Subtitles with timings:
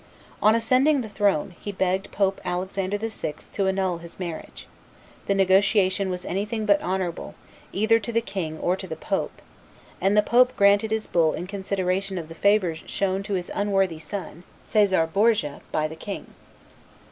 [0.41, 3.35] On ascending the throne, he begged Pope Alexander VI.
[3.53, 4.65] to annul his marriage;
[5.27, 7.35] the negotiation was anything but honorable,
[7.71, 9.43] either to the king or to the pope;
[10.01, 13.99] and the pope granted his bull in consideration of the favors shown to his unworthy
[13.99, 16.33] son, Caesar Borgia, by the king.